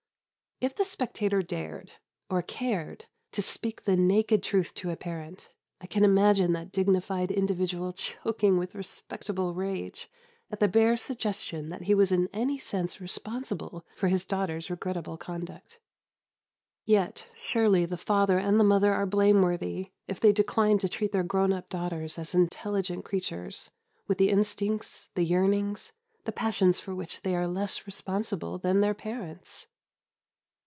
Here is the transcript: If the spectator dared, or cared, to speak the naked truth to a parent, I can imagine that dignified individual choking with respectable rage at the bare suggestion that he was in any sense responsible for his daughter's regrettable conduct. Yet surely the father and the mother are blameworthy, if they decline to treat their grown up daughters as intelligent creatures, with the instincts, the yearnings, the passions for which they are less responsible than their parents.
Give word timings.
If 0.63 0.75
the 0.75 0.85
spectator 0.85 1.41
dared, 1.41 1.93
or 2.29 2.43
cared, 2.43 3.05
to 3.31 3.41
speak 3.41 3.85
the 3.85 3.95
naked 3.97 4.43
truth 4.43 4.75
to 4.75 4.91
a 4.91 4.95
parent, 4.95 5.49
I 5.81 5.87
can 5.87 6.03
imagine 6.03 6.53
that 6.53 6.71
dignified 6.71 7.31
individual 7.31 7.93
choking 7.93 8.59
with 8.59 8.75
respectable 8.75 9.55
rage 9.55 10.07
at 10.51 10.59
the 10.59 10.67
bare 10.67 10.97
suggestion 10.97 11.69
that 11.69 11.81
he 11.85 11.95
was 11.95 12.11
in 12.11 12.29
any 12.31 12.59
sense 12.59 13.01
responsible 13.01 13.87
for 13.95 14.07
his 14.07 14.23
daughter's 14.23 14.69
regrettable 14.69 15.17
conduct. 15.17 15.79
Yet 16.85 17.25
surely 17.33 17.87
the 17.87 17.97
father 17.97 18.37
and 18.37 18.59
the 18.59 18.63
mother 18.63 18.93
are 18.93 19.07
blameworthy, 19.07 19.93
if 20.07 20.19
they 20.19 20.31
decline 20.31 20.77
to 20.77 20.87
treat 20.89 21.11
their 21.11 21.23
grown 21.23 21.51
up 21.51 21.69
daughters 21.69 22.19
as 22.19 22.35
intelligent 22.35 23.03
creatures, 23.03 23.71
with 24.07 24.19
the 24.19 24.29
instincts, 24.29 25.09
the 25.15 25.23
yearnings, 25.23 25.91
the 26.25 26.31
passions 26.31 26.79
for 26.79 26.93
which 26.93 27.23
they 27.23 27.35
are 27.35 27.47
less 27.47 27.87
responsible 27.87 28.59
than 28.59 28.81
their 28.81 28.93
parents. 28.93 29.65